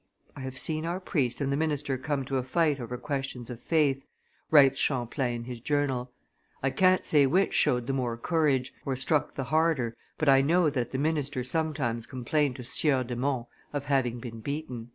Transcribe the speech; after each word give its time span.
"I 0.35 0.39
have 0.39 0.57
seen 0.57 0.83
our 0.83 0.99
priest 0.99 1.41
and 1.41 1.51
the 1.51 1.55
minister 1.55 1.95
come 1.95 2.25
to 2.25 2.37
a 2.37 2.41
fight 2.43 2.79
over 2.79 2.97
questions 2.97 3.51
of 3.51 3.59
faith," 3.59 4.03
writes 4.49 4.79
Champlain 4.79 5.35
in 5.35 5.43
his 5.43 5.59
journal; 5.61 6.11
"I 6.63 6.71
can't 6.71 7.05
say 7.05 7.27
which 7.27 7.53
showed 7.53 7.85
the 7.85 7.93
more 7.93 8.17
courage, 8.17 8.73
or 8.83 8.95
struck 8.95 9.35
the 9.35 9.43
harder, 9.43 9.95
but 10.17 10.27
I 10.27 10.41
know 10.41 10.71
that 10.71 10.89
the 10.89 10.97
minister 10.97 11.43
sometimes 11.43 12.07
complained 12.07 12.55
to 12.55 12.63
Sieur 12.63 13.03
de 13.03 13.15
Monts 13.15 13.47
of 13.73 13.85
having 13.85 14.19
been 14.19 14.39
beaten." 14.39 14.89